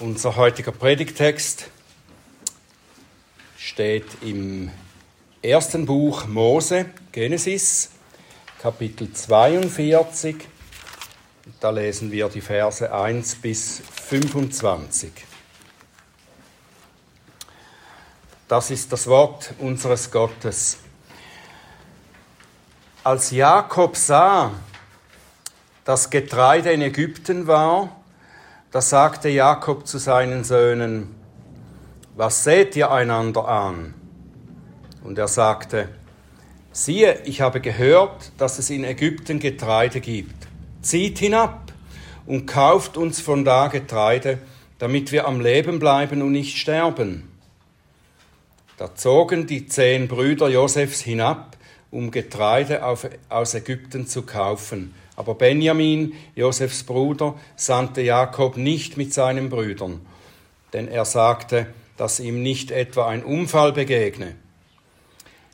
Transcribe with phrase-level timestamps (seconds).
[0.00, 1.70] Unser heutiger Predigtext
[3.56, 4.72] steht im
[5.40, 7.90] ersten Buch Mose, Genesis,
[8.60, 10.48] Kapitel 42.
[11.60, 15.12] Da lesen wir die Verse 1 bis 25.
[18.48, 20.78] Das ist das Wort unseres Gottes.
[23.04, 24.54] Als Jakob sah,
[25.84, 28.03] dass Getreide in Ägypten war,
[28.74, 31.14] da sagte Jakob zu seinen Söhnen,
[32.16, 33.94] was seht ihr einander an?
[35.04, 35.90] Und er sagte,
[36.72, 40.48] siehe, ich habe gehört, dass es in Ägypten Getreide gibt.
[40.82, 41.72] Zieht hinab
[42.26, 44.40] und kauft uns von da Getreide,
[44.80, 47.30] damit wir am Leben bleiben und nicht sterben.
[48.76, 51.56] Da zogen die zehn Brüder Josefs hinab,
[51.92, 52.82] um Getreide
[53.28, 60.00] aus Ägypten zu kaufen aber Benjamin, Josefs Bruder, sandte Jakob nicht mit seinen Brüdern,
[60.72, 64.34] denn er sagte, dass ihm nicht etwa ein Unfall begegne.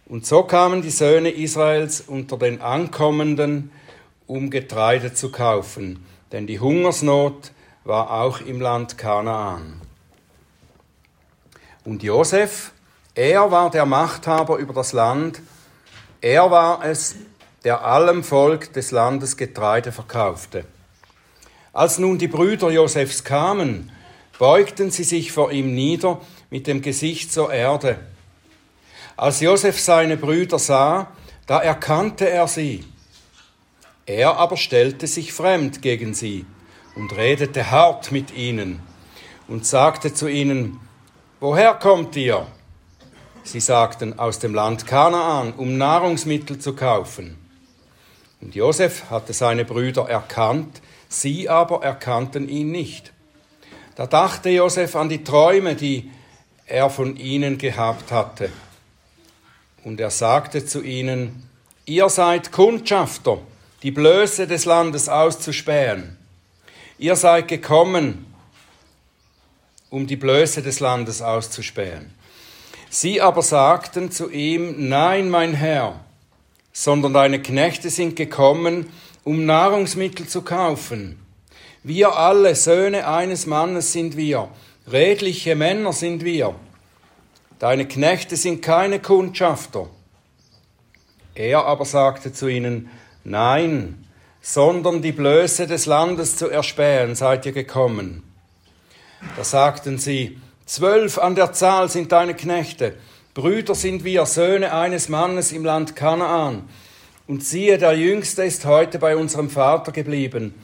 [0.06, 3.70] Und so kamen die Söhne Israels unter den Ankommenden,
[4.26, 7.52] um Getreide zu kaufen, denn die Hungersnot
[7.84, 9.80] war auch im Land Kanaan.
[11.84, 12.72] Und Josef,
[13.14, 15.42] er war der Machthaber über das Land,
[16.20, 17.16] er war es,
[17.64, 20.64] der allem Volk des Landes Getreide verkaufte.
[21.72, 23.92] Als nun die Brüder Josefs kamen,
[24.38, 27.98] beugten sie sich vor ihm nieder mit dem Gesicht zur Erde.
[29.16, 31.08] Als Josef seine Brüder sah,
[31.46, 32.84] da erkannte er sie.
[34.06, 36.46] Er aber stellte sich fremd gegen sie
[36.96, 38.80] und redete hart mit ihnen
[39.46, 40.80] und sagte zu ihnen,
[41.38, 42.46] Woher kommt ihr?
[43.42, 47.39] Sie sagten, aus dem Land Kanaan, um Nahrungsmittel zu kaufen.
[48.40, 53.12] Und Josef hatte seine Brüder erkannt, sie aber erkannten ihn nicht.
[53.96, 56.10] Da dachte Josef an die Träume, die
[56.66, 58.50] er von ihnen gehabt hatte.
[59.84, 61.48] Und er sagte zu ihnen,
[61.84, 63.38] ihr seid Kundschafter,
[63.82, 66.16] die Blöße des Landes auszuspähen.
[66.98, 68.26] Ihr seid gekommen,
[69.90, 72.14] um die Blöße des Landes auszuspähen.
[72.90, 76.00] Sie aber sagten zu ihm, nein, mein Herr,
[76.72, 78.90] sondern deine Knechte sind gekommen,
[79.24, 81.20] um Nahrungsmittel zu kaufen.
[81.82, 84.48] Wir alle Söhne eines Mannes sind wir,
[84.90, 86.54] redliche Männer sind wir.
[87.58, 89.88] Deine Knechte sind keine Kundschafter.
[91.34, 92.90] Er aber sagte zu ihnen,
[93.24, 94.06] Nein,
[94.40, 98.22] sondern die Blöße des Landes zu erspähen seid ihr gekommen.
[99.36, 102.94] Da sagten sie, Zwölf an der Zahl sind deine Knechte,
[103.32, 106.68] Brüder sind wir, Söhne eines Mannes im Land Kanaan.
[107.28, 110.54] Und siehe, der Jüngste ist heute bei unserem Vater geblieben,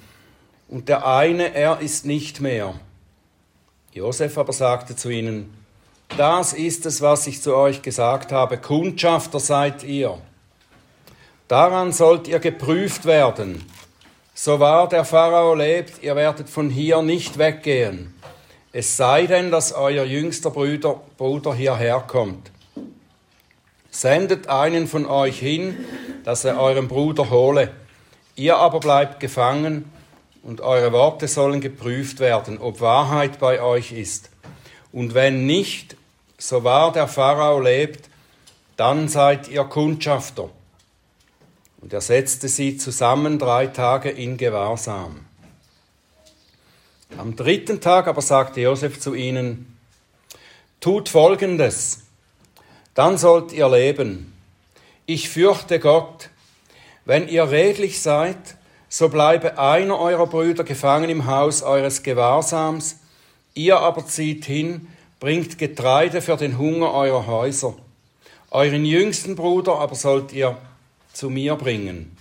[0.68, 2.74] und der eine, er ist nicht mehr.
[3.92, 5.54] Josef aber sagte zu ihnen,
[6.16, 10.18] das ist es, was ich zu euch gesagt habe, Kundschafter seid ihr.
[11.46, 13.64] Daran sollt ihr geprüft werden.
[14.34, 18.12] So wahr der Pharao lebt, ihr werdet von hier nicht weggehen.
[18.72, 22.50] Es sei denn, dass euer jüngster Bruder, Bruder hierher kommt.
[23.96, 25.74] Sendet einen von euch hin,
[26.22, 27.72] dass er euren Bruder hole.
[28.34, 29.90] Ihr aber bleibt gefangen
[30.42, 34.28] und eure Worte sollen geprüft werden, ob Wahrheit bei euch ist.
[34.92, 35.96] Und wenn nicht,
[36.36, 38.10] so wahr der Pharao lebt,
[38.76, 40.50] dann seid ihr Kundschafter.
[41.80, 45.24] Und er setzte sie zusammen drei Tage in Gewahrsam.
[47.16, 49.78] Am dritten Tag aber sagte Josef zu ihnen,
[50.80, 52.05] tut Folgendes,
[52.96, 54.32] dann sollt ihr leben.
[55.04, 56.30] Ich fürchte Gott,
[57.04, 58.56] wenn ihr redlich seid,
[58.88, 62.96] so bleibe einer eurer Brüder gefangen im Haus eures Gewahrsams,
[63.54, 64.88] ihr aber zieht hin,
[65.20, 67.74] bringt Getreide für den Hunger eurer Häuser.
[68.50, 70.56] Euren jüngsten Bruder aber sollt ihr
[71.12, 72.16] zu mir bringen,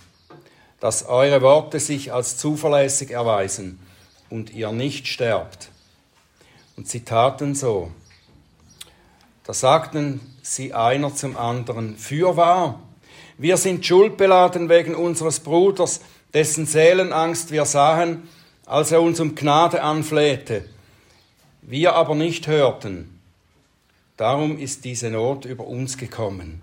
[0.81, 3.79] dass eure Worte sich als zuverlässig erweisen
[4.29, 5.69] und ihr nicht sterbt.
[6.75, 7.91] Und sie taten so.
[9.45, 12.79] Da sagten sie einer zum anderen, fürwahr,
[13.37, 16.01] wir sind schuldbeladen wegen unseres Bruders,
[16.33, 18.29] dessen Seelenangst wir sahen,
[18.65, 20.65] als er uns um Gnade anflehte.
[21.61, 23.19] Wir aber nicht hörten.
[24.17, 26.61] Darum ist diese Not über uns gekommen.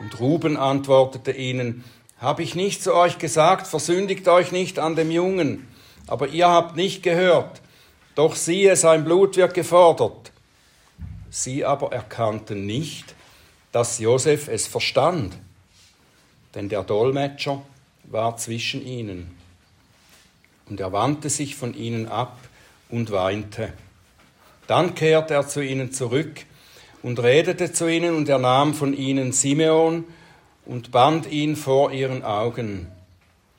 [0.00, 1.84] Und Ruben antwortete ihnen,
[2.18, 5.68] habe ich nicht zu euch gesagt, versündigt euch nicht an dem Jungen,
[6.06, 7.60] aber ihr habt nicht gehört.
[8.14, 10.31] Doch siehe, sein Blut wird gefordert.
[11.34, 13.14] Sie aber erkannten nicht,
[13.72, 15.32] dass Josef es verstand,
[16.54, 17.62] denn der Dolmetscher
[18.04, 19.34] war zwischen ihnen.
[20.68, 22.36] Und er wandte sich von ihnen ab
[22.90, 23.72] und weinte.
[24.66, 26.44] Dann kehrte er zu ihnen zurück
[27.02, 30.04] und redete zu ihnen, und er nahm von ihnen Simeon
[30.66, 32.88] und band ihn vor ihren Augen.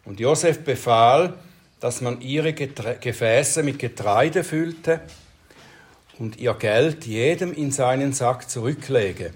[0.06, 1.34] Und Josef befahl,
[1.80, 5.02] dass man ihre Gefäße mit Getreide füllte
[6.20, 9.34] und ihr Geld jedem in seinen Sack zurücklege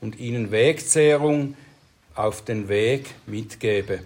[0.00, 1.56] und ihnen Wegzehrung
[2.14, 4.00] auf den Weg mitgebe.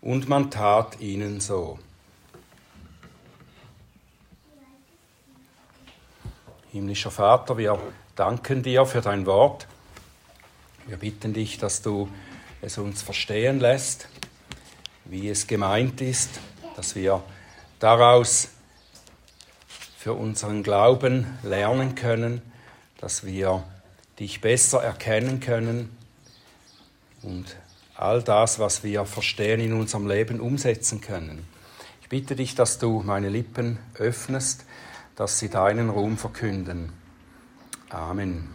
[0.00, 1.78] Und man tat ihnen so.
[6.70, 7.78] Himmlischer Vater, wir
[8.16, 9.66] danken dir für dein Wort.
[10.86, 12.08] Wir bitten dich, dass du
[12.60, 14.08] es uns verstehen lässt,
[15.04, 16.30] wie es gemeint ist,
[16.76, 17.22] dass wir
[17.78, 18.48] daraus
[20.02, 22.42] für unseren Glauben lernen können,
[22.98, 23.62] dass wir
[24.18, 25.96] dich besser erkennen können
[27.22, 27.54] und
[27.94, 31.46] all das, was wir verstehen, in unserem Leben umsetzen können.
[32.00, 34.64] Ich bitte dich, dass du meine Lippen öffnest,
[35.14, 36.92] dass sie deinen Ruhm verkünden.
[37.88, 38.48] Amen.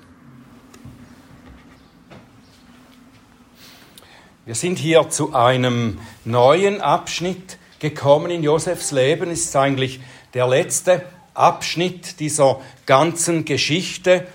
[4.46, 9.32] Wir sind hier zu einem neuen Abschnitt gekommen in Josefs Leben.
[9.32, 10.02] Es ist eigentlich
[10.34, 11.06] der letzte
[11.38, 14.28] Abschnitt dieser ganzen Geschichte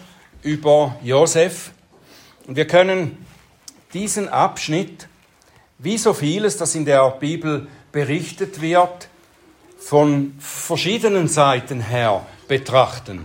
[0.42, 1.72] über Josef.
[2.46, 3.24] Und wir können
[3.92, 5.08] diesen Abschnitt,
[5.78, 9.08] wie so vieles, das in der Bibel berichtet wird,
[9.78, 13.24] von verschiedenen Seiten her betrachten.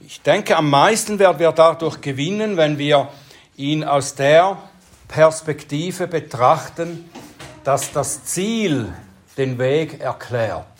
[0.00, 3.08] Ich denke, am meisten werden wir dadurch gewinnen, wenn wir
[3.56, 4.58] ihn aus der
[5.08, 7.10] Perspektive betrachten,
[7.64, 8.92] dass das Ziel
[9.36, 10.77] den Weg erklärt.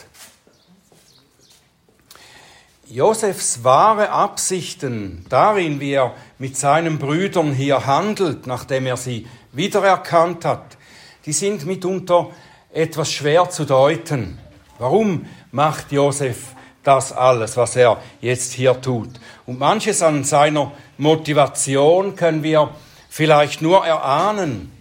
[2.90, 10.46] Josefs wahre Absichten darin, wie er mit seinen Brüdern hier handelt, nachdem er sie wiedererkannt
[10.46, 10.78] hat,
[11.26, 12.30] die sind mitunter
[12.72, 14.38] etwas schwer zu deuten.
[14.78, 19.10] Warum macht Josef das alles, was er jetzt hier tut?
[19.44, 22.70] Und manches an seiner Motivation können wir
[23.10, 24.72] vielleicht nur erahnen.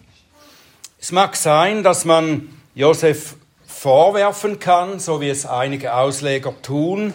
[0.97, 7.13] Es mag sein, dass man Josef vorwerfen kann, so wie es einige Ausleger tun,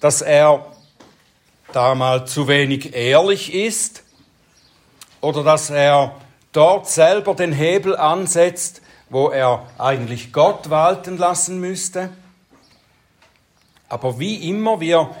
[0.00, 0.66] dass er
[1.72, 4.02] da mal zu wenig ehrlich ist
[5.20, 6.14] oder dass er
[6.52, 12.10] dort selber den Hebel ansetzt, wo er eigentlich Gott walten lassen müsste.
[13.88, 15.14] Aber wie immer wir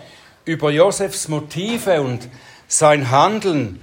[0.44, 2.28] über Josefs Motive und
[2.66, 3.80] sein Handeln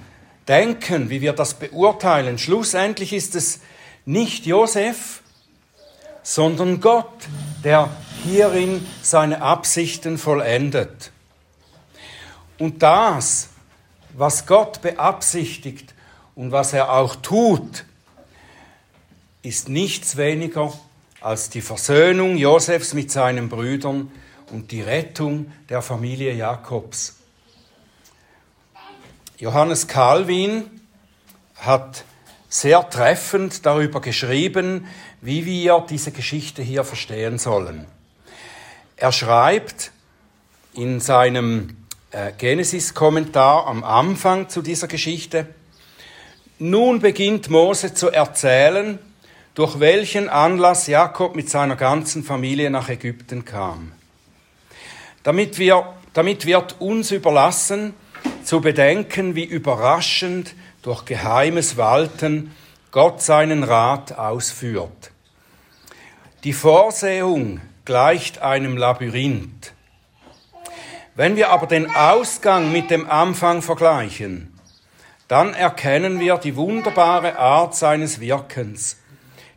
[0.48, 3.60] denken, wie wir das beurteilen, schlussendlich ist es
[4.06, 5.22] nicht Josef,
[6.22, 7.28] sondern Gott,
[7.64, 7.90] der
[8.26, 11.12] hierin seine Absichten vollendet.
[12.58, 13.50] Und das,
[14.14, 15.94] was Gott beabsichtigt
[16.34, 17.86] und was er auch tut,
[19.44, 20.74] ist nichts weniger
[21.22, 24.12] als die Versöhnung Josefs mit seinen Brüdern
[24.52, 27.18] und die Rettung der Familie Jakobs.
[29.38, 30.82] Johannes Calvin
[31.56, 32.06] hat
[32.50, 34.88] sehr treffend darüber geschrieben,
[35.22, 37.86] wie wir diese Geschichte hier verstehen sollen.
[38.98, 39.92] Er schreibt
[40.74, 41.76] in seinem
[42.12, 45.48] äh, Genesis-Kommentar am Anfang zu dieser Geschichte,
[46.60, 49.00] nun beginnt Mose zu erzählen,
[49.54, 53.92] durch welchen Anlass Jakob mit seiner ganzen Familie nach Ägypten kam.
[55.24, 57.94] Damit, wir, damit wird uns überlassen,
[58.44, 62.56] zu bedenken, wie überraschend durch geheimes Walten
[62.92, 65.12] Gott seinen Rat ausführt.
[66.44, 69.74] Die Vorsehung gleicht einem Labyrinth.
[71.16, 74.52] Wenn wir aber den Ausgang mit dem Anfang vergleichen,
[75.28, 78.98] dann erkennen wir die wunderbare Art seines Wirkens,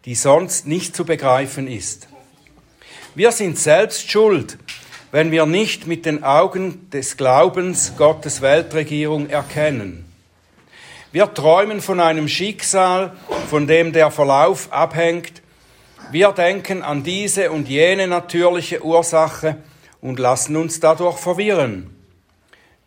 [0.05, 2.09] die sonst nicht zu begreifen ist.
[3.15, 4.59] Wir sind selbst schuld,
[5.11, 10.05] wenn wir nicht mit den Augen des Glaubens Gottes Weltregierung erkennen.
[11.11, 13.17] Wir träumen von einem Schicksal,
[13.49, 15.43] von dem der Verlauf abhängt,
[16.11, 19.57] wir denken an diese und jene natürliche Ursache
[20.01, 21.95] und lassen uns dadurch verwirren.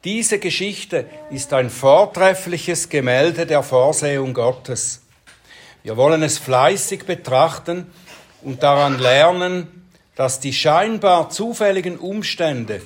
[0.04, 5.04] Diese Geschichte ist ein vortreffliches Gemälde der Vorsehung Gottes.
[5.84, 7.92] Wir wollen es fleißig betrachten
[8.42, 12.82] und daran lernen, dass die scheinbar zufälligen Umstände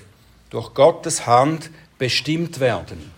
[0.50, 3.12] durch Gottes Hand bestimmt werden.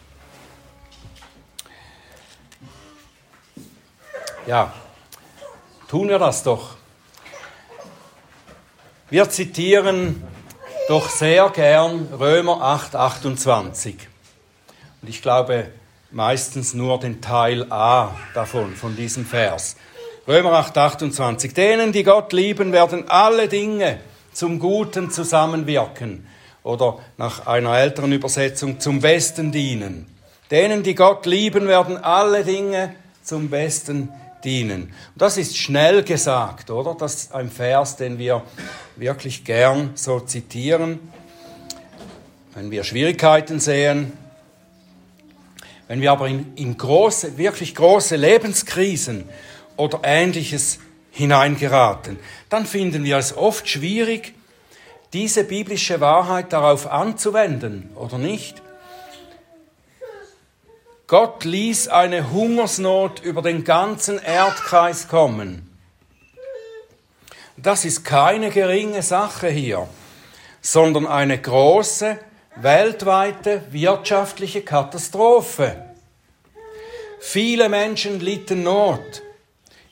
[4.45, 4.73] Ja,
[5.89, 6.76] tun wir das doch.
[9.09, 10.21] Wir zitieren
[10.89, 13.95] doch sehr gern Römer 8, 28.
[15.01, 15.69] Und ich glaube
[16.11, 19.77] meistens nur den Teil A davon, von diesem Vers.
[20.27, 21.53] Römer 8, 28.
[21.53, 24.01] Denen, die Gott lieben, werden alle Dinge
[24.33, 26.27] zum Guten zusammenwirken.
[26.63, 30.13] oder nach einer älteren Übersetzung zum Besten dienen.
[30.51, 34.26] Denen, die Gott lieben, werden alle Dinge zum Besten dienen.
[34.47, 36.95] Und das ist schnell gesagt, oder?
[36.95, 38.43] Das ist ein Vers, den wir
[38.95, 40.99] wirklich gern so zitieren.
[42.53, 44.13] Wenn wir Schwierigkeiten sehen,
[45.89, 49.25] wenn wir aber in, in große, wirklich große Lebenskrisen
[49.75, 50.79] oder ähnliches
[51.11, 52.17] hineingeraten,
[52.49, 54.33] dann finden wir es oft schwierig,
[55.11, 58.61] diese biblische Wahrheit darauf anzuwenden oder nicht.
[61.07, 65.73] Gott ließ eine Hungersnot über den ganzen Erdkreis kommen.
[67.55, 69.87] Das ist keine geringe Sache hier,
[70.61, 72.19] sondern eine große
[72.57, 75.81] weltweite wirtschaftliche Katastrophe.
[77.21, 79.21] Viele Menschen litten Not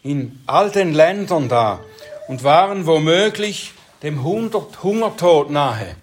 [0.03, 1.79] in all den Ländern da
[2.27, 3.72] und waren womöglich
[4.03, 5.95] dem Hungertod nahe.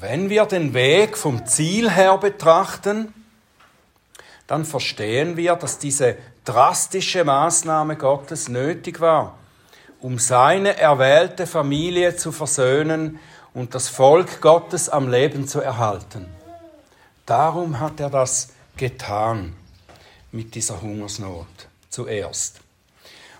[0.00, 3.14] Wenn wir den Weg vom Ziel her betrachten,
[4.46, 9.38] dann verstehen wir, dass diese drastische Maßnahme Gottes nötig war,
[10.00, 13.18] um seine erwählte Familie zu versöhnen
[13.54, 16.26] und das Volk Gottes am Leben zu erhalten.
[17.24, 19.56] Darum hat er das getan
[20.30, 21.46] mit dieser Hungersnot
[21.88, 22.60] zuerst.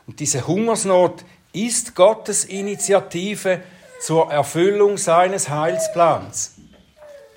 [0.07, 1.23] Und diese Hungersnot
[1.53, 3.61] ist Gottes Initiative
[4.07, 6.55] zur Erfüllung seines Heilsplans.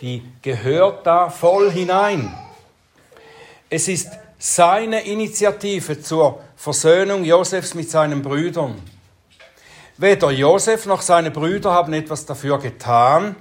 [0.01, 2.31] Die gehört da voll hinein.
[3.71, 8.79] Es ist seine Initiative zur Versöhnung Josefs mit seinen Brüdern.
[9.97, 13.35] Weder Josef noch seine Brüder haben etwas dafür getan,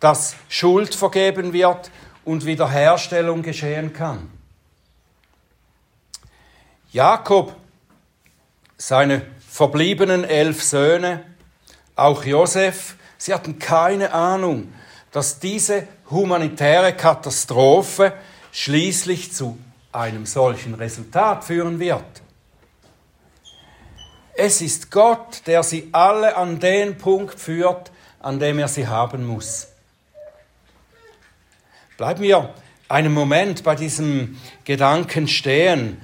[0.00, 1.90] dass Schuld vergeben wird
[2.24, 4.30] und Wiederherstellung geschehen kann.
[6.90, 7.54] Jakob,
[8.78, 11.35] seine verbliebenen elf Söhne,
[11.96, 14.72] auch Josef, sie hatten keine Ahnung,
[15.10, 18.12] dass diese humanitäre Katastrophe
[18.52, 19.58] schließlich zu
[19.92, 22.04] einem solchen Resultat führen wird.
[24.34, 29.24] Es ist Gott, der sie alle an den Punkt führt, an dem er sie haben
[29.24, 29.68] muss.
[31.96, 32.52] Bleiben wir
[32.88, 36.02] einen Moment bei diesem Gedanken stehen.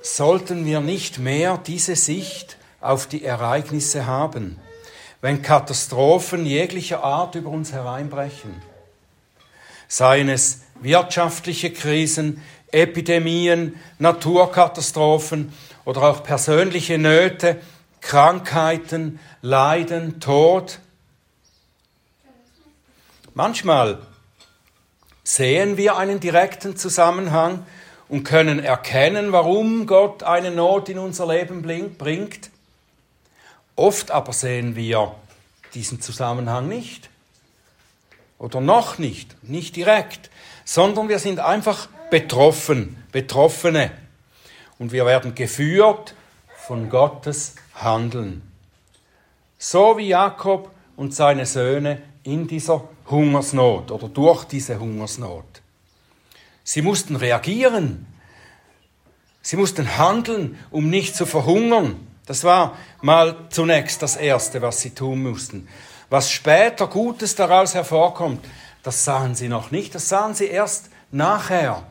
[0.00, 4.58] Sollten wir nicht mehr diese Sicht auf die Ereignisse haben,
[5.20, 8.54] wenn Katastrophen jeglicher Art über uns hereinbrechen?
[9.88, 15.52] Seien es wirtschaftliche Krisen, Epidemien, Naturkatastrophen
[15.84, 17.60] oder auch persönliche Nöte,
[18.00, 20.78] Krankheiten, Leiden, Tod.
[23.34, 23.98] Manchmal
[25.22, 27.64] sehen wir einen direkten Zusammenhang
[28.08, 31.62] und können erkennen, warum Gott eine Not in unser Leben
[31.96, 32.50] bringt.
[33.80, 35.14] Oft aber sehen wir
[35.72, 37.08] diesen Zusammenhang nicht
[38.38, 40.28] oder noch nicht, nicht direkt,
[40.66, 43.90] sondern wir sind einfach betroffen, Betroffene
[44.78, 46.14] und wir werden geführt
[46.58, 48.42] von Gottes Handeln.
[49.56, 55.62] So wie Jakob und seine Söhne in dieser Hungersnot oder durch diese Hungersnot.
[56.64, 58.06] Sie mussten reagieren.
[59.40, 62.09] Sie mussten handeln, um nicht zu verhungern.
[62.30, 65.66] Das war mal zunächst das Erste, was sie tun mussten.
[66.10, 68.46] Was später Gutes daraus hervorkommt,
[68.84, 71.82] das sahen sie noch nicht, das sahen sie erst nachher.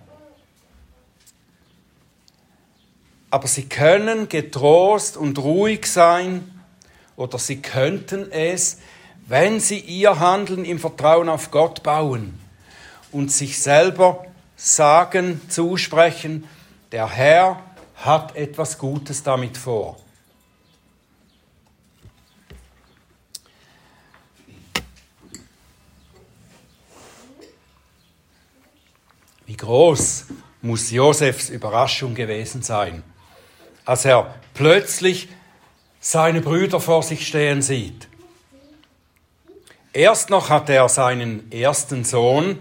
[3.31, 6.61] aber sie können getrost und ruhig sein
[7.15, 8.79] oder sie könnten es,
[9.27, 12.39] wenn sie ihr Handeln im Vertrauen auf Gott bauen
[13.11, 16.47] und sich selber sagen, zusprechen,
[16.93, 17.61] der Herr
[17.97, 19.97] hat etwas Gutes damit vor.
[29.59, 30.25] Groß
[30.61, 33.03] muss Josefs Überraschung gewesen sein,
[33.85, 35.29] als er plötzlich
[35.99, 38.07] seine Brüder vor sich stehen sieht.
[39.93, 42.59] Erst noch hat er seinen ersten Sohn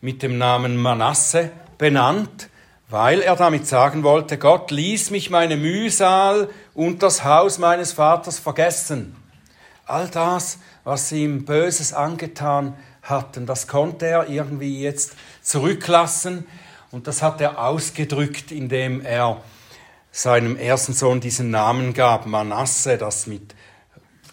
[0.00, 2.48] mit dem Namen Manasse benannt,
[2.88, 8.38] weil er damit sagen wollte, Gott ließ mich meine Mühsal und das Haus meines Vaters
[8.38, 9.16] vergessen.
[9.84, 16.46] All das, was ihm Böses angetan hatten, das konnte er irgendwie jetzt zurücklassen
[16.90, 19.42] und das hat er ausgedrückt, indem er
[20.10, 23.54] seinem ersten Sohn diesen Namen gab, Manasse, das mit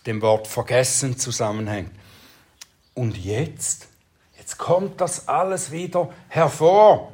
[0.06, 1.92] dem Wort vergessen zusammenhängt.
[2.94, 3.88] Und jetzt,
[4.38, 7.12] jetzt kommt das alles wieder hervor,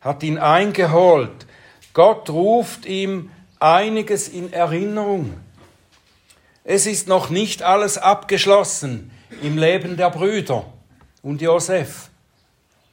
[0.00, 1.46] hat ihn eingeholt.
[1.92, 5.34] Gott ruft ihm einiges in Erinnerung.
[6.62, 9.10] Es ist noch nicht alles abgeschlossen
[9.42, 10.64] im Leben der Brüder
[11.26, 12.08] und Josef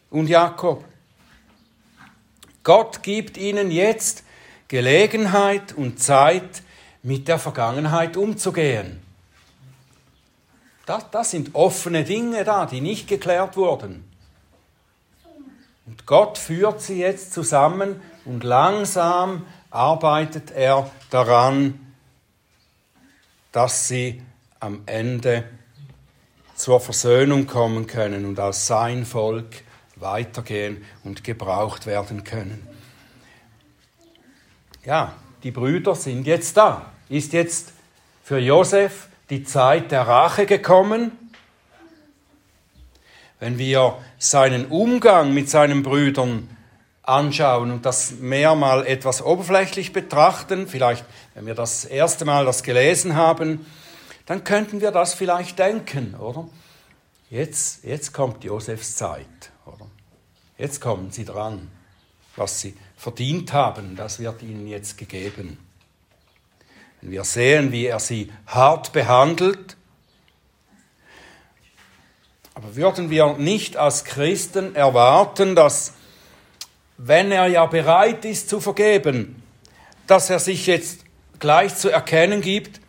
[0.09, 0.83] und Jakob.
[2.63, 4.23] Gott gibt ihnen jetzt
[4.67, 6.63] Gelegenheit und Zeit,
[7.03, 8.99] mit der Vergangenheit umzugehen.
[10.87, 14.03] Das, das sind offene Dinge da, die nicht geklärt wurden.
[15.85, 21.93] Und Gott führt sie jetzt zusammen und langsam arbeitet er daran,
[23.51, 24.23] dass sie
[24.59, 25.43] am Ende
[26.55, 29.63] zur Versöhnung kommen können und als sein Volk
[29.95, 32.67] weitergehen und gebraucht werden können.
[34.85, 36.91] Ja, die Brüder sind jetzt da.
[37.09, 37.71] Ist jetzt
[38.23, 41.11] für Josef die Zeit der Rache gekommen?
[43.39, 46.49] Wenn wir seinen Umgang mit seinen Brüdern
[47.01, 51.03] anschauen und das mehrmal etwas oberflächlich betrachten, vielleicht
[51.35, 53.65] wenn wir das erste Mal das gelesen haben,
[54.25, 56.47] dann könnten wir das vielleicht denken, oder?
[57.29, 59.87] Jetzt, jetzt kommt Josefs Zeit, oder?
[60.57, 61.69] Jetzt kommen sie dran.
[62.35, 65.57] Was sie verdient haben, das wird ihnen jetzt gegeben.
[67.01, 69.75] Wenn wir sehen, wie er sie hart behandelt,
[72.55, 75.93] aber würden wir nicht als Christen erwarten, dass,
[76.97, 79.41] wenn er ja bereit ist zu vergeben,
[80.07, 81.01] dass er sich jetzt
[81.39, 82.79] gleich zu erkennen gibt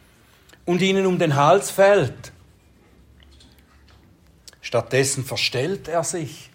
[0.64, 2.33] und ihnen um den Hals fällt?
[4.61, 6.50] Stattdessen verstellt er sich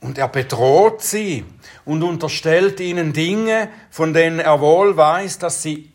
[0.00, 1.44] und er bedroht sie
[1.84, 5.90] und unterstellt ihnen Dinge, von denen er wohl weiß, dass sie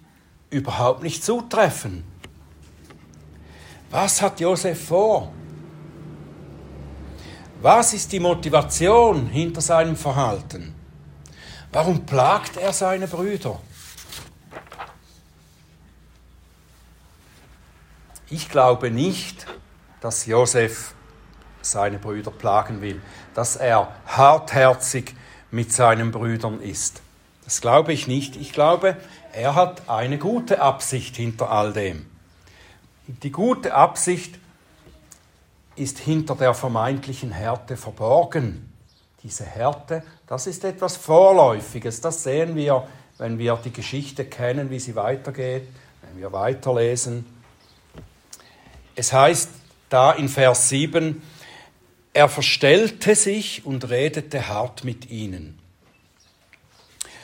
[0.49, 2.03] überhaupt nicht zutreffen.
[3.89, 5.31] Was hat Josef vor?
[7.61, 10.73] Was ist die Motivation hinter seinem Verhalten?
[11.71, 13.59] Warum plagt er seine Brüder?
[18.29, 19.45] Ich glaube nicht,
[20.01, 20.93] dass Josef
[21.61, 23.01] seine Brüder plagen will,
[23.33, 25.15] dass er hartherzig
[25.49, 27.01] mit seinen Brüdern ist.
[27.45, 28.35] Das glaube ich nicht.
[28.35, 28.97] Ich glaube,
[29.31, 32.05] er hat eine gute Absicht hinter all dem.
[33.07, 34.37] Die gute Absicht
[35.77, 38.73] ist hinter der vermeintlichen Härte verborgen.
[39.23, 42.85] Diese Härte, das ist etwas Vorläufiges, das sehen wir,
[43.17, 45.69] wenn wir die Geschichte kennen, wie sie weitergeht,
[46.01, 47.36] wenn wir weiterlesen.
[48.97, 49.51] Es heißt
[49.89, 51.21] da in Vers 7,
[52.13, 55.59] er verstellte sich und redete hart mit ihnen.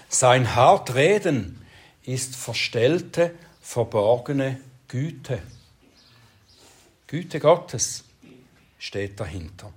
[0.07, 1.65] Sein Hartreden
[2.03, 5.41] ist verstellte, verborgene Güte.
[7.07, 8.03] Güte Gottes
[8.77, 9.73] steht dahinter.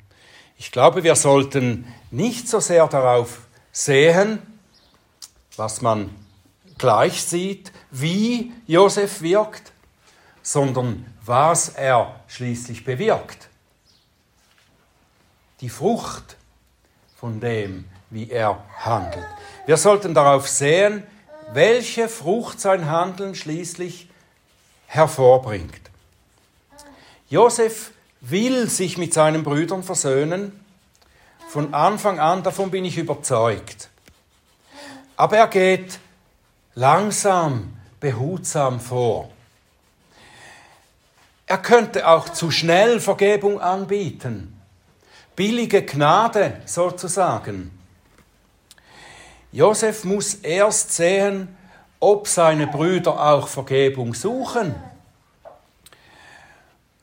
[0.58, 4.42] Ich glaube, wir sollten nicht so sehr darauf sehen,
[5.56, 6.10] was man
[6.76, 9.72] gleich sieht, wie Josef wirkt,
[10.46, 13.48] sondern was er schließlich bewirkt.
[15.60, 16.36] Die Frucht
[17.16, 19.26] von dem, wie er handelt.
[19.66, 21.02] Wir sollten darauf sehen,
[21.52, 24.08] welche Frucht sein Handeln schließlich
[24.86, 25.90] hervorbringt.
[27.28, 30.64] Josef will sich mit seinen Brüdern versöhnen.
[31.48, 33.88] Von Anfang an, davon bin ich überzeugt.
[35.16, 35.98] Aber er geht
[36.76, 39.32] langsam, behutsam vor.
[41.46, 44.60] Er könnte auch zu schnell Vergebung anbieten.
[45.34, 47.70] Billige Gnade sozusagen.
[49.52, 51.56] Josef muss erst sehen,
[52.00, 54.74] ob seine Brüder auch Vergebung suchen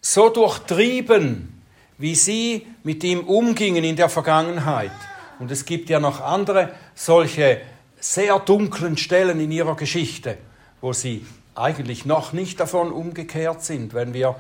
[0.03, 1.61] so durchtrieben,
[1.97, 4.91] wie sie mit ihm umgingen in der Vergangenheit.
[5.39, 7.61] Und es gibt ja noch andere solche
[7.99, 10.37] sehr dunklen Stellen in ihrer Geschichte,
[10.81, 14.35] wo sie eigentlich noch nicht davon umgekehrt sind, wenn wir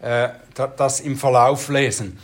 [0.00, 2.18] äh, das im Verlauf lesen.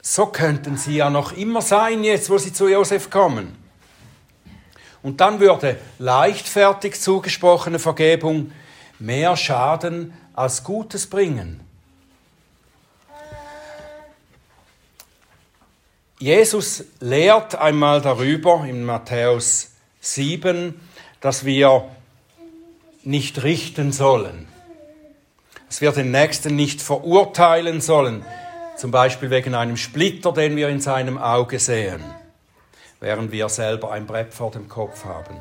[0.00, 3.56] So könnten sie ja noch immer sein, jetzt wo sie zu Josef kommen.
[5.02, 8.52] Und dann würde leichtfertig zugesprochene Vergebung
[8.98, 11.60] mehr schaden als Gutes bringen.
[16.18, 20.80] Jesus lehrt einmal darüber in Matthäus 7,
[21.20, 21.90] dass wir
[23.06, 24.48] nicht richten sollen,
[25.68, 28.24] dass wir den Nächsten nicht verurteilen sollen,
[28.76, 32.02] zum Beispiel wegen einem Splitter, den wir in seinem Auge sehen,
[33.00, 35.36] während wir selber ein Brett vor dem Kopf haben.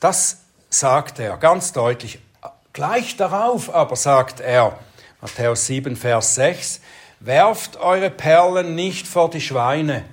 [0.00, 0.40] Das
[0.70, 2.18] sagt er ganz deutlich.
[2.72, 4.76] Gleich darauf aber sagt er,
[5.20, 6.80] Matthäus 7, Vers 6,
[7.20, 10.04] werft eure Perlen nicht vor die Schweine,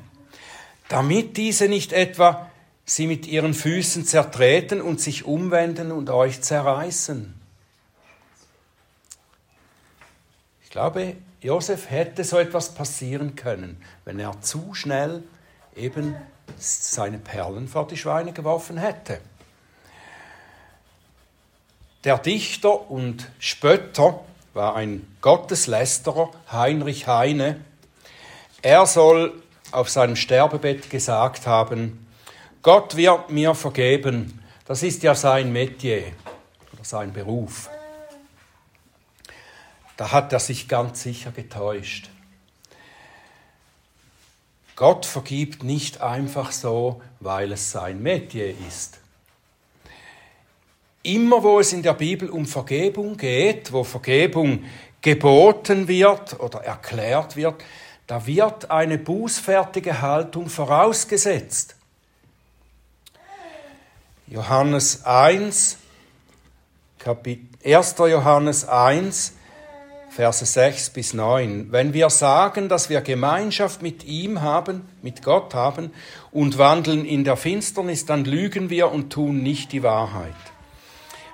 [0.87, 2.50] damit diese nicht etwa
[2.85, 7.33] sie mit ihren Füßen zertreten und sich umwenden und euch zerreißen.
[10.63, 15.23] Ich glaube, Josef hätte so etwas passieren können, wenn er zu schnell
[15.75, 16.15] eben
[16.57, 19.19] seine Perlen vor die Schweine geworfen hätte.
[22.03, 24.21] Der Dichter und Spötter
[24.53, 27.61] war ein Gotteslästerer, Heinrich Heine.
[28.61, 29.41] Er soll
[29.71, 32.07] auf seinem Sterbebett gesagt haben,
[32.61, 34.39] Gott wird mir vergeben.
[34.65, 36.03] Das ist ja sein Metier
[36.73, 37.69] oder sein Beruf.
[39.97, 42.09] Da hat er sich ganz sicher getäuscht.
[44.75, 48.99] Gott vergibt nicht einfach so, weil es sein Metier ist.
[51.03, 54.65] Immer wo es in der Bibel um Vergebung geht, wo Vergebung
[55.01, 57.63] geboten wird oder erklärt wird,
[58.05, 61.75] da wird eine bußfertige Haltung vorausgesetzt.
[64.31, 65.77] Johannes 1,
[66.99, 67.95] Kapit 1.
[67.97, 69.33] Johannes 1,
[70.09, 71.67] Verse 6 bis 9.
[71.71, 75.91] Wenn wir sagen, dass wir Gemeinschaft mit ihm haben, mit Gott haben
[76.31, 80.33] und wandeln in der Finsternis, dann lügen wir und tun nicht die Wahrheit.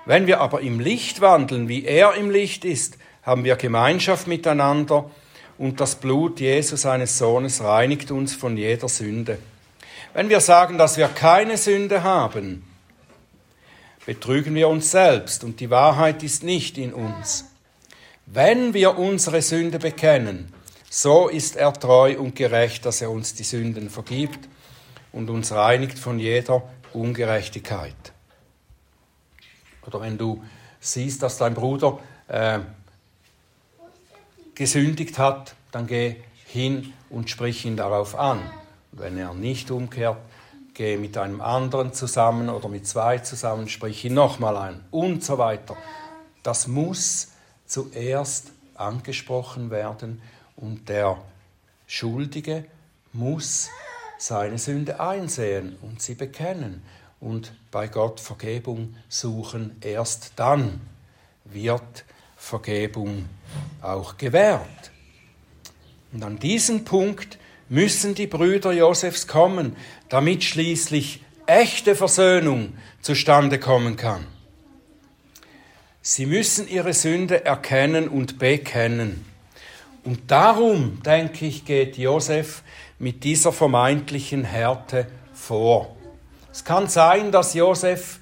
[0.07, 5.12] Wenn wir aber im Licht wandeln, wie er im Licht ist, haben wir Gemeinschaft miteinander
[5.60, 9.38] und das Blut Jesus seines Sohnes reinigt uns von jeder Sünde.
[10.15, 12.66] Wenn wir sagen, dass wir keine Sünde haben,
[14.07, 17.43] betrügen wir uns selbst und die Wahrheit ist nicht in uns.
[18.25, 20.53] Wenn wir unsere Sünde bekennen,
[20.89, 24.47] so ist er treu und gerecht, dass er uns die Sünden vergibt
[25.11, 28.13] und uns reinigt von jeder Ungerechtigkeit.
[29.85, 30.41] Oder wenn du
[30.79, 32.59] siehst, dass dein Bruder äh,
[34.55, 36.15] gesündigt hat, dann geh
[36.45, 38.39] hin und sprich ihn darauf an.
[38.93, 40.17] Wenn er nicht umkehrt,
[40.77, 45.39] geh mit einem anderen zusammen oder mit zwei zusammen, sprich ihn nochmal ein und so
[45.39, 45.75] weiter.
[46.43, 47.29] Das muss
[47.65, 50.21] zuerst angesprochen werden
[50.55, 51.17] und der
[51.87, 52.65] Schuldige
[53.11, 53.69] muss
[54.19, 56.83] seine Sünde einsehen und sie bekennen
[57.19, 59.77] und bei Gott Vergebung suchen.
[59.81, 60.81] Erst dann
[61.43, 63.25] wird Vergebung
[63.81, 64.91] auch gewährt.
[66.13, 69.75] Und an diesen Punkt müssen die Brüder Josefs kommen,
[70.10, 74.25] damit schließlich echte Versöhnung zustande kommen kann.
[76.01, 79.25] Sie müssen ihre Sünde erkennen und bekennen.
[80.03, 82.63] Und darum, denke ich, geht Josef
[82.97, 85.97] mit dieser vermeintlichen Härte vor.
[86.51, 88.19] Es kann sein, dass Josef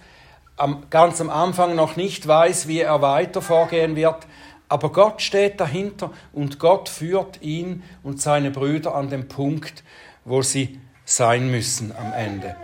[0.89, 4.25] ganz am Anfang noch nicht weiß, wie er weiter vorgehen wird,
[4.67, 9.83] aber Gott steht dahinter und Gott führt ihn und seine Brüder an den Punkt,
[10.23, 12.55] wo sie sein müssen am Ende.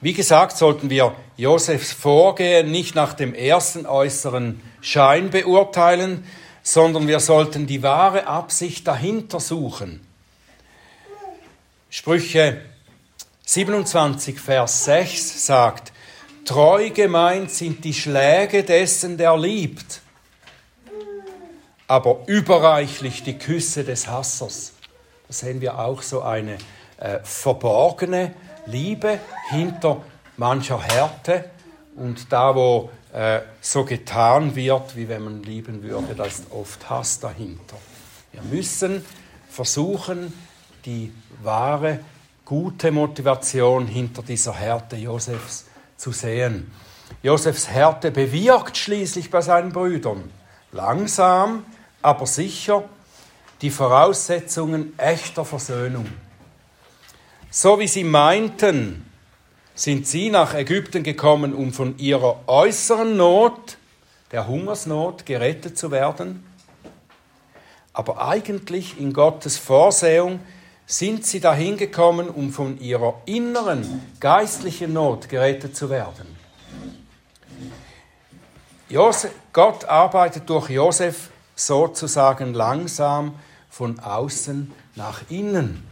[0.00, 6.24] Wie gesagt, sollten wir Josefs Vorgehen nicht nach dem ersten äußeren Schein beurteilen,
[6.62, 10.00] sondern wir sollten die wahre Absicht dahinter suchen.
[11.90, 12.62] Sprüche
[13.44, 15.92] 27, Vers 6 sagt,
[16.44, 20.00] Treu gemeint sind die Schläge dessen, der liebt,
[21.86, 24.72] aber überreichlich die Küsse des Hassers.
[25.28, 26.58] Da sehen wir auch so eine
[26.98, 28.34] äh, verborgene
[28.66, 30.02] Liebe hinter
[30.36, 31.50] mancher Härte
[31.96, 36.88] und da, wo äh, so getan wird, wie wenn man lieben würde, da ist oft
[36.88, 37.76] Hass dahinter.
[38.32, 39.04] Wir müssen
[39.48, 40.32] versuchen,
[40.84, 42.00] die wahre,
[42.44, 45.66] gute Motivation hinter dieser Härte Josefs
[46.00, 46.70] zu sehen.
[47.22, 50.30] Josefs Härte bewirkt schließlich bei seinen Brüdern
[50.72, 51.64] langsam,
[52.00, 52.84] aber sicher
[53.60, 56.06] die Voraussetzungen echter Versöhnung.
[57.50, 59.04] So wie sie meinten,
[59.74, 63.76] sind sie nach Ägypten gekommen, um von ihrer äußeren Not,
[64.32, 66.46] der Hungersnot, gerettet zu werden.
[67.92, 70.40] Aber eigentlich in Gottes Vorsehung
[70.90, 76.36] sind sie dahin gekommen, um von ihrer inneren geistlichen Not gerettet zu werden.
[78.88, 83.36] Josef, Gott arbeitet durch Josef sozusagen langsam
[83.68, 85.86] von außen nach innen.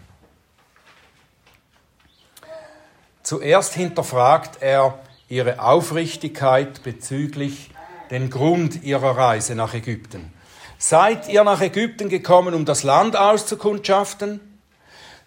[3.23, 7.71] Zuerst hinterfragt er ihre Aufrichtigkeit bezüglich
[8.11, 10.33] den Grund ihrer Reise nach Ägypten.
[10.77, 14.41] Seid ihr nach Ägypten gekommen, um das Land auszukundschaften?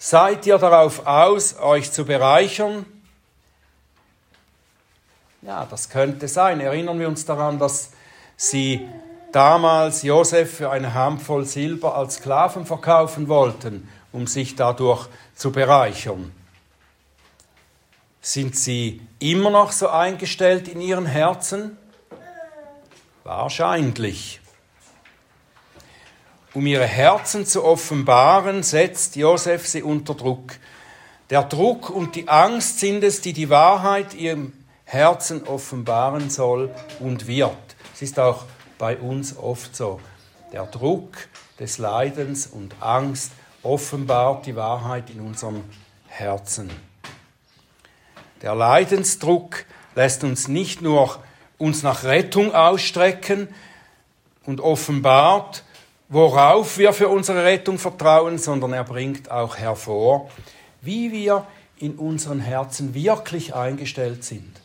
[0.04, 2.88] Seid ihr darauf aus, euch zu bereichern?
[5.44, 6.60] Ja, das könnte sein.
[6.60, 7.92] Erinnern wir uns daran, dass
[8.36, 8.90] sie
[9.32, 16.32] damals Josef für eine Handvoll Silber als Sklaven verkaufen wollten, um sich dadurch zu bereichern.
[18.22, 21.78] Sind sie immer noch so eingestellt in ihren Herzen?
[23.24, 24.41] Wahrscheinlich.
[26.54, 30.58] Um ihre Herzen zu offenbaren, setzt Josef sie unter Druck.
[31.30, 34.52] Der Druck und die Angst sind es, die die Wahrheit ihrem
[34.84, 37.56] Herzen offenbaren soll und wird.
[37.94, 38.44] Es ist auch
[38.78, 40.02] bei uns oft so.
[40.52, 41.16] Der Druck
[41.58, 43.32] des Leidens und Angst
[43.64, 45.64] offenbart die Wahrheit in unserem
[46.08, 46.70] Herzen.
[48.42, 49.64] Der Leidensdruck
[49.96, 51.18] lässt uns nicht nur
[51.58, 53.48] uns nach Rettung ausstrecken
[54.46, 55.64] und offenbart,
[56.12, 60.30] worauf wir für unsere Rettung vertrauen, sondern er bringt auch hervor,
[60.82, 61.48] wie wir
[61.78, 64.60] in unseren Herzen wirklich eingestellt sind.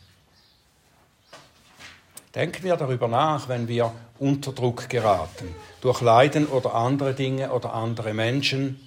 [2.35, 7.73] Denken wir darüber nach, wenn wir unter Druck geraten, durch Leiden oder andere Dinge oder
[7.73, 8.79] andere Menschen.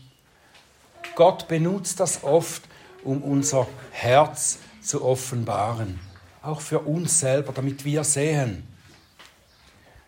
[1.16, 2.62] Gott benutzt das oft,
[3.02, 5.98] um unser Herz zu offenbaren,
[6.42, 8.68] auch für uns selber, damit wir sehen,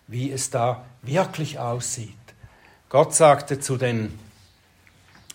[0.06, 2.21] wie es da wirklich aussieht.
[2.92, 4.18] Gott sagte zu den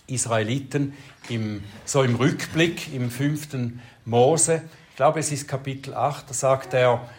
[0.05, 0.93] Israeliten
[1.27, 6.75] im, so im Rückblick im fünften Mose, ich glaube es ist Kapitel 8, da sagt
[6.75, 7.09] er,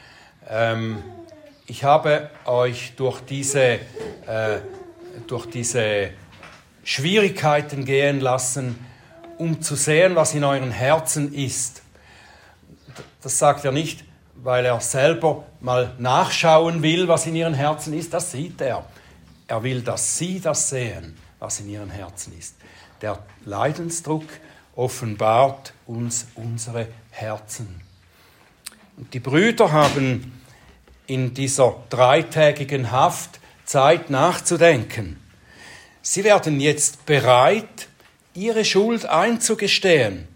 [0.49, 1.03] ähm,
[1.67, 3.81] ich habe euch durch diese,
[4.29, 4.61] äh,
[5.27, 6.11] durch diese
[6.85, 8.79] Schwierigkeiten gehen lassen,
[9.39, 11.83] um zu sehen, was in euren Herzen ist.
[13.23, 14.05] Das sagt er nicht,
[14.37, 18.15] weil er selber mal nachschauen will, was in ihren Herzen ist.
[18.15, 18.87] Das sieht er.
[19.49, 22.55] Er will, dass sie das sehen, was in ihren Herzen ist.
[23.01, 24.25] Der Leidensdruck
[24.77, 27.81] offenbart uns unsere Herzen.
[28.97, 30.41] Und die Brüder haben
[31.07, 35.19] in dieser dreitägigen Haft Zeit nachzudenken.
[36.03, 37.89] Sie werden jetzt bereit,
[38.35, 40.29] ihre Schuld einzugestehen,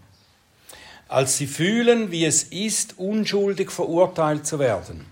[1.07, 5.05] als sie fühlen, wie es ist, unschuldig verurteilt zu werden.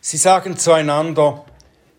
[0.00, 1.44] Sie sagen zueinander,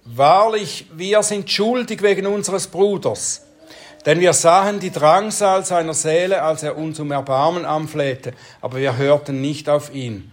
[0.03, 3.43] Wahrlich, wir sind schuldig wegen unseres Bruders,
[4.05, 8.97] denn wir sahen die Drangsal seiner Seele, als er uns um Erbarmen anflehte, aber wir
[8.97, 10.31] hörten nicht auf ihn.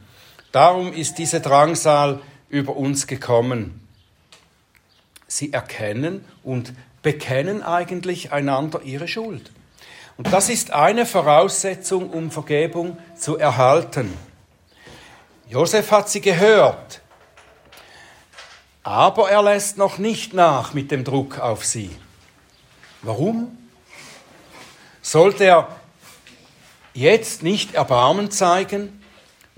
[0.52, 3.86] Darum ist diese Drangsal über uns gekommen.
[5.26, 9.50] Sie erkennen und bekennen eigentlich einander ihre Schuld.
[10.16, 14.12] Und das ist eine Voraussetzung, um Vergebung zu erhalten.
[15.48, 17.02] Josef hat sie gehört,
[18.82, 21.90] aber er lässt noch nicht nach mit dem Druck auf sie.
[23.02, 23.56] Warum?
[25.02, 25.76] Sollte er
[26.94, 28.98] jetzt nicht Erbarmen zeigen?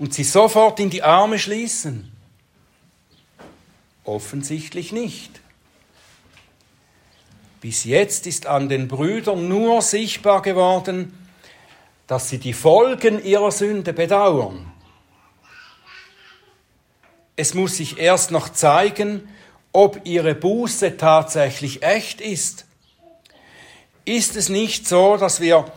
[0.01, 2.11] und sie sofort in die Arme schließen?
[4.03, 5.39] Offensichtlich nicht.
[7.61, 11.13] Bis jetzt ist an den Brüdern nur sichtbar geworden,
[12.07, 14.70] dass sie die Folgen ihrer Sünde bedauern.
[17.35, 19.27] Es muss sich erst noch zeigen,
[19.71, 22.65] ob ihre Buße tatsächlich echt ist.
[24.05, 25.71] Ist es nicht so, dass wir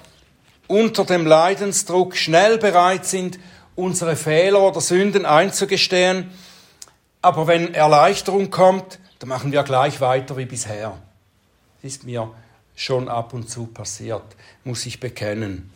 [0.66, 3.38] unter dem Leidensdruck schnell bereit sind,
[3.76, 6.30] unsere Fehler oder Sünden einzugestehen.
[7.22, 10.98] Aber wenn Erleichterung kommt, dann machen wir gleich weiter wie bisher.
[11.82, 12.30] Das ist mir
[12.74, 14.24] schon ab und zu passiert,
[14.64, 15.70] muss ich bekennen.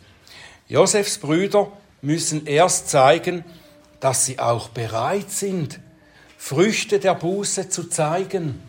[0.67, 3.43] Josefs Brüder müssen erst zeigen,
[3.99, 5.79] dass sie auch bereit sind,
[6.37, 8.61] Früchte der Buße zu zeigen.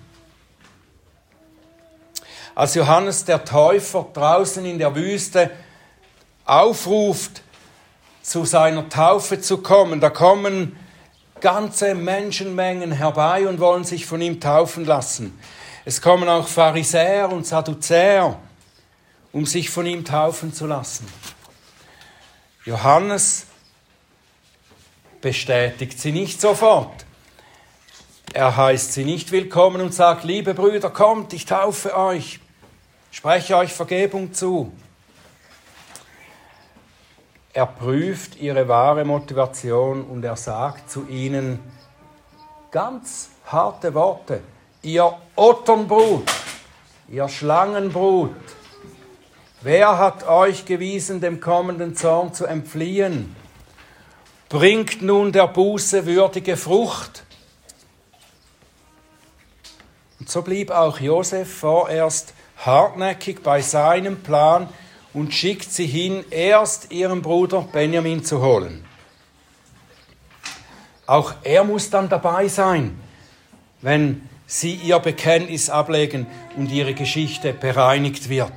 [2.54, 5.50] Als Johannes der Täufer draußen in der Wüste
[6.44, 7.42] aufruft,
[8.22, 10.00] zu seiner Taufe zu kommen.
[10.00, 10.76] Da kommen
[11.40, 15.38] ganze Menschenmengen herbei und wollen sich von ihm taufen lassen.
[15.84, 18.38] Es kommen auch Pharisäer und Sadduzäer,
[19.32, 21.06] um sich von ihm taufen zu lassen.
[22.64, 23.46] Johannes
[25.20, 27.04] bestätigt sie nicht sofort.
[28.32, 32.40] Er heißt sie nicht willkommen und sagt, liebe Brüder, kommt, ich taufe euch,
[33.10, 34.72] spreche euch Vergebung zu.
[37.52, 41.58] Er prüft ihre wahre Motivation und er sagt zu ihnen
[42.70, 44.40] ganz harte Worte.
[44.82, 46.30] Ihr Otternbrut,
[47.08, 48.36] ihr Schlangenbrut,
[49.62, 53.34] wer hat euch gewiesen, dem kommenden Zorn zu entfliehen?
[54.50, 57.24] Bringt nun der Buße würdige Frucht.
[60.18, 64.68] Und so blieb auch Josef vorerst hartnäckig bei seinem Plan,
[65.12, 68.84] und schickt sie hin, erst ihren Bruder Benjamin zu holen.
[71.06, 73.00] Auch er muss dann dabei sein,
[73.82, 78.52] wenn sie ihr Bekenntnis ablegen und ihre Geschichte bereinigt wird.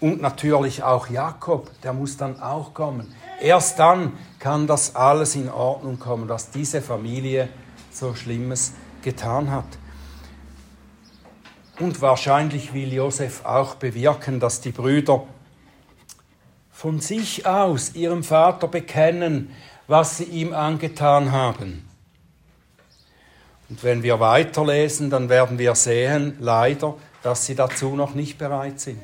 [0.00, 3.14] Und natürlich auch Jakob, der muss dann auch kommen.
[3.40, 7.48] Erst dann kann das alles in Ordnung kommen, dass diese Familie
[7.90, 9.66] so Schlimmes getan hat.
[11.78, 15.24] Und wahrscheinlich will Josef auch bewirken, dass die Brüder
[16.70, 19.50] von sich aus ihrem Vater bekennen,
[19.86, 21.88] was sie ihm angetan haben.
[23.68, 28.78] Und wenn wir weiterlesen, dann werden wir sehen, leider, dass sie dazu noch nicht bereit
[28.78, 29.00] sind.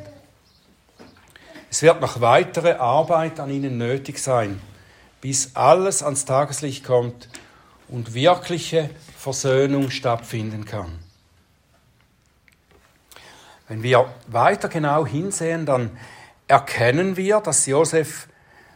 [1.71, 4.61] Es wird noch weitere Arbeit an ihnen nötig sein,
[5.21, 7.29] bis alles ans Tageslicht kommt
[7.87, 10.99] und wirkliche Versöhnung stattfinden kann.
[13.69, 15.97] Wenn wir weiter genau hinsehen, dann
[16.49, 18.27] erkennen wir, dass Josef,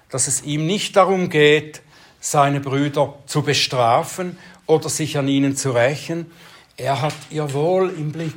[0.09, 1.83] dass es ihm nicht darum geht,
[2.21, 6.31] seine Brüder zu bestrafen oder sich an ihnen zu rächen.
[6.77, 8.35] Er hat ihr Wohl im Blick.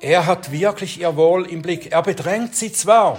[0.00, 1.92] Er hat wirklich ihr Wohl im Blick.
[1.92, 3.18] Er bedrängt sie zwar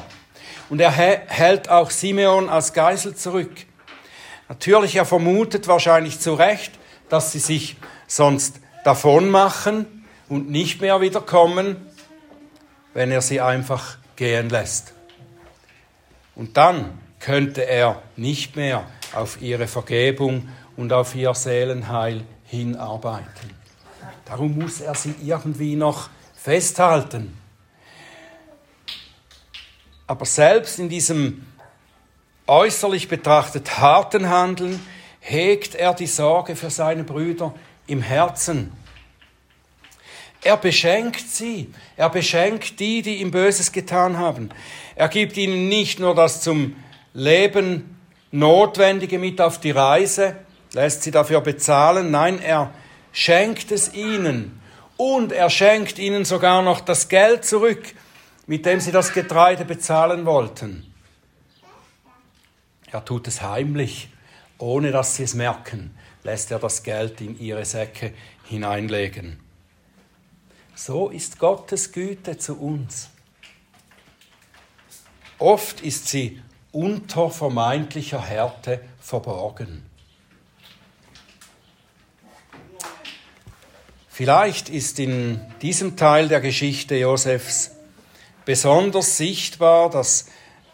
[0.70, 3.52] und er hält auch Simeon als Geisel zurück.
[4.50, 6.74] Natürlich, er vermutet wahrscheinlich zu Recht,
[7.10, 11.78] dass sie sich sonst davon machen und nicht mehr wiederkommen,
[12.94, 14.94] wenn er sie einfach gehen lässt.
[16.36, 23.56] Und dann könnte er nicht mehr auf ihre Vergebung und auf ihr Seelenheil hinarbeiten.
[24.26, 26.10] Darum muss er sie irgendwie noch
[26.46, 27.36] festhalten.
[30.06, 31.44] Aber selbst in diesem
[32.46, 34.80] äußerlich betrachtet harten Handeln
[35.22, 37.56] hegt er die Sorge für seine Brüder
[37.88, 38.72] im Herzen.
[40.44, 41.74] Er beschenkt sie.
[41.98, 44.50] Er beschenkt die, die ihm Böses getan haben.
[44.94, 46.76] Er gibt ihnen nicht nur das zum
[47.16, 47.98] Leben
[48.30, 50.36] Notwendige mit auf die Reise,
[50.74, 52.12] lässt sie dafür bezahlen.
[52.12, 52.72] Nein, er
[53.12, 54.62] schenkt es ihnen.
[54.98, 57.94] Und er schenkt ihnen sogar noch das Geld zurück,
[58.48, 60.94] mit dem sie das Getreide bezahlen wollten.
[62.92, 64.10] Er tut es heimlich,
[64.58, 68.14] ohne dass sie es merken, lässt er das Geld in ihre Säcke
[68.46, 69.40] hineinlegen.
[70.76, 73.10] So ist Gottes Güte zu uns.
[75.40, 79.85] Oft ist sie unter vermeintlicher Härte verborgen.
[84.16, 87.72] Vielleicht ist in diesem Teil der Geschichte Josefs
[88.46, 90.28] besonders sichtbar, dass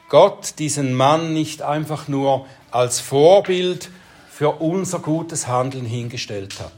[0.09, 3.89] Gott diesen Mann nicht einfach nur als Vorbild
[4.29, 6.71] für unser gutes Handeln hingestellt hat.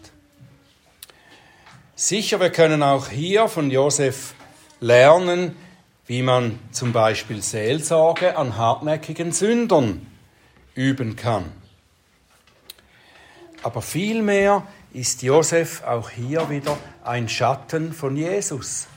[1.96, 4.34] Sicher, wir können auch hier von Josef
[4.80, 5.58] lernen,
[6.06, 10.08] wie man zum Beispiel Seelsorge an hartnäckigen Sündern
[10.76, 11.44] üben kann.
[13.64, 18.88] Aber vielmehr ist Josef auch hier wieder ein Schatten von Jesus.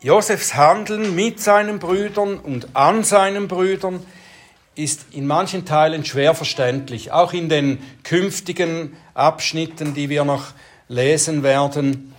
[0.00, 4.06] Josefs Handeln mit seinen Brüdern und an seinen Brüdern
[4.76, 10.52] ist in manchen Teilen schwer verständlich, auch in den künftigen Abschnitten, die wir noch
[10.86, 12.14] lesen werden.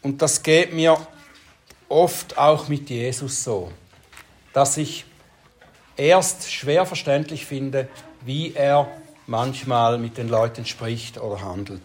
[0.00, 0.98] Und das geht mir
[1.88, 3.70] oft auch mit Jesus so,
[4.52, 5.04] dass ich
[5.96, 7.88] erst schwer verständlich finde,
[8.24, 8.90] wie er
[9.26, 11.82] manchmal mit den Leuten spricht oder handelt.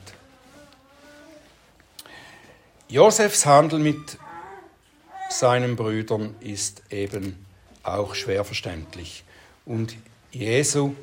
[2.90, 4.18] Josefs Handel mit
[5.30, 7.46] seinen Brüdern ist eben
[7.84, 9.24] auch schwer verständlich.
[9.66, 9.96] Und
[10.32, 10.96] Jesu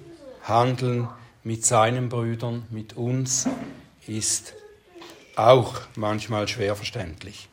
[0.45, 1.09] Handeln
[1.43, 3.47] mit seinen Brüdern, mit uns,
[4.07, 4.55] ist
[5.37, 7.49] auch manchmal schwer verständlich.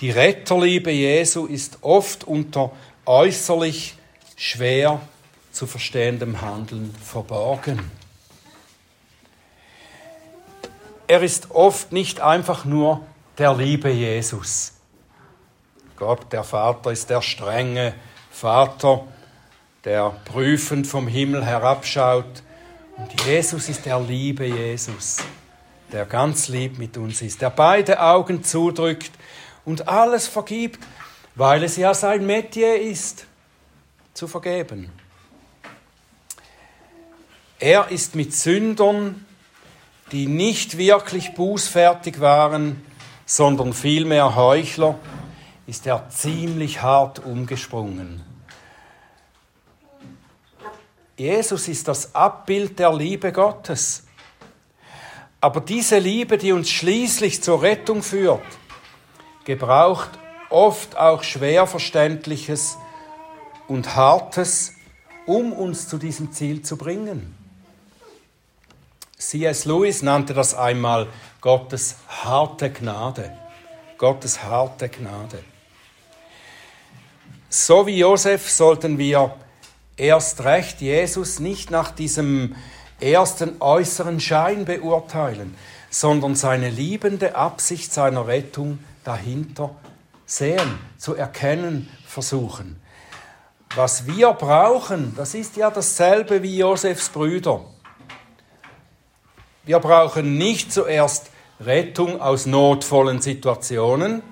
[0.00, 2.72] Die Retterliebe Jesu ist oft unter
[3.06, 3.96] äußerlich
[4.36, 5.00] schwer
[5.52, 7.90] zu verstehendem Handeln verborgen.
[11.06, 13.06] Er ist oft nicht einfach nur
[13.38, 14.72] der liebe Jesus.
[15.96, 17.94] Gott, der Vater, ist der strenge
[18.30, 19.06] Vater,
[19.84, 22.42] der prüfend vom Himmel herabschaut.
[22.96, 25.18] Und Jesus ist der liebe Jesus,
[25.92, 29.12] der ganz lieb mit uns ist, der beide Augen zudrückt
[29.64, 30.82] und alles vergibt,
[31.34, 33.26] weil es ja sein Metier ist,
[34.14, 34.90] zu vergeben.
[37.58, 39.26] Er ist mit Sündern,
[40.14, 42.80] die nicht wirklich bußfertig waren,
[43.26, 44.96] sondern vielmehr Heuchler,
[45.66, 48.22] ist er ziemlich hart umgesprungen.
[51.16, 54.04] Jesus ist das Abbild der Liebe Gottes.
[55.40, 58.40] Aber diese Liebe, die uns schließlich zur Rettung führt,
[59.44, 60.10] gebraucht
[60.48, 62.78] oft auch schwer verständliches
[63.66, 64.74] und hartes,
[65.26, 67.43] um uns zu diesem Ziel zu bringen.
[69.28, 69.64] C.S.
[69.64, 71.08] Lewis nannte das einmal
[71.40, 73.32] Gottes harte Gnade.
[73.98, 75.42] Gottes harte Gnade.
[77.48, 79.34] So wie Josef sollten wir
[79.96, 82.56] erst recht Jesus nicht nach diesem
[83.00, 85.54] ersten äußeren Schein beurteilen,
[85.90, 89.70] sondern seine liebende Absicht seiner Rettung dahinter
[90.26, 92.80] sehen, zu erkennen versuchen.
[93.74, 97.73] Was wir brauchen, das ist ja dasselbe wie Josefs Brüder.
[99.66, 104.22] Wir brauchen nicht zuerst Rettung aus notvollen Situationen,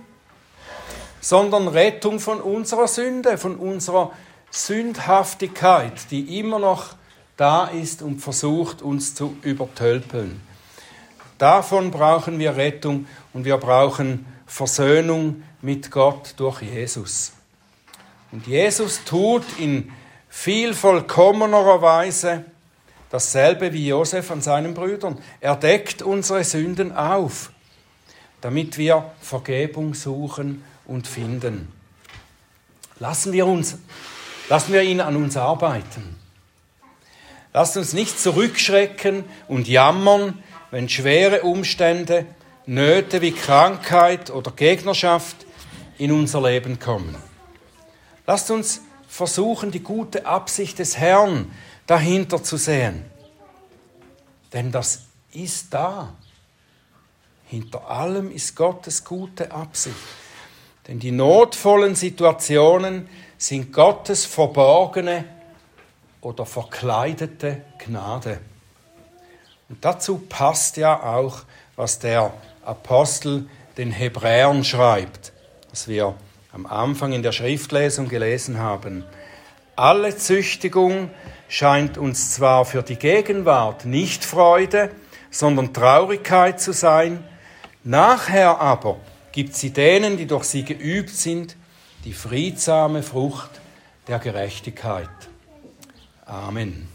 [1.21, 4.13] sondern Rettung von unserer Sünde, von unserer
[4.51, 6.97] Sündhaftigkeit, die immer noch
[7.37, 10.41] da ist und versucht, uns zu übertölpeln.
[11.39, 17.33] Davon brauchen wir Rettung und wir brauchen Versöhnung mit Gott durch Jesus.
[18.33, 19.93] Und Jesus tut in
[20.29, 22.45] viel vollkommenerer Weise
[23.13, 25.19] dasselbe wie Josef an seinen Brüdern.
[25.41, 27.51] Er deckt unsere Sünden auf,
[28.41, 31.71] damit wir Vergebung suchen und finden.
[32.99, 33.77] Lassen wir, uns,
[34.49, 36.17] lassen wir ihn an uns arbeiten.
[37.53, 42.25] Lasst uns nicht zurückschrecken und jammern, wenn schwere Umstände,
[42.65, 45.37] Nöte wie Krankheit oder Gegnerschaft
[45.99, 47.15] in unser Leben kommen.
[48.27, 51.51] Lasst uns versuchen, die gute Absicht des Herrn
[51.87, 53.05] dahinter zu sehen.
[54.53, 56.15] Denn das ist da.
[57.47, 59.97] Hinter allem ist Gottes gute Absicht.
[60.89, 63.09] Denn die notvollen Situationen
[63.39, 65.25] sind Gottes verborgene
[66.21, 68.41] oder verkleidete Gnade.
[69.69, 71.43] Und dazu passt ja auch,
[71.77, 72.33] was der
[72.65, 75.33] Apostel den Hebräern schreibt,
[75.71, 76.15] was wir
[76.53, 79.05] am Anfang in der Schriftlesung gelesen haben.
[79.75, 81.11] Alle Züchtigung
[81.53, 84.91] scheint uns zwar für die Gegenwart nicht Freude,
[85.31, 87.23] sondern Traurigkeit zu sein,
[87.85, 88.97] nachher aber
[89.33, 91.59] gibt sie denen, die durch sie geübt sind,
[92.07, 93.51] die friedsame Frucht
[94.09, 95.11] der Gerechtigkeit.
[96.25, 96.89] Amen.